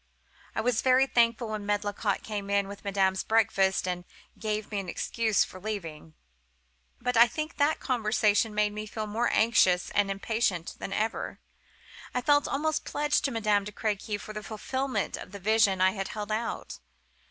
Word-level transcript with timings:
"I 0.55 0.61
was 0.61 0.81
very 0.81 1.05
thankful 1.05 1.49
when 1.49 1.63
Medlicott 1.63 2.23
came 2.23 2.49
in 2.49 2.67
with 2.67 2.83
Madame's 2.83 3.23
breakfast, 3.23 3.87
and 3.87 4.03
gave 4.39 4.71
me 4.71 4.79
an 4.79 4.89
excuse 4.89 5.43
for 5.43 5.59
leaving. 5.59 6.15
"But 6.99 7.15
I 7.15 7.27
think 7.27 7.57
that 7.57 7.79
conversation 7.79 8.55
made 8.55 8.73
me 8.73 8.87
feel 8.87 9.05
more 9.05 9.29
anxious 9.31 9.91
and 9.91 10.09
impatient 10.09 10.73
than 10.79 10.91
ever. 10.91 11.39
I 12.15 12.21
felt 12.23 12.47
almost 12.47 12.83
pledged 12.83 13.23
to 13.25 13.31
Madame 13.31 13.63
de 13.63 13.71
Crequy 13.71 14.17
for 14.19 14.33
the 14.33 14.41
fulfilment 14.41 15.17
of 15.17 15.33
the 15.33 15.39
vision 15.39 15.81
I 15.81 15.91
had 15.91 16.07
held 16.07 16.31
out. 16.31 16.79